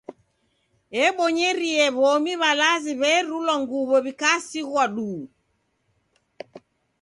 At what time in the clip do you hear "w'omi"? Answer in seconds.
1.97-2.33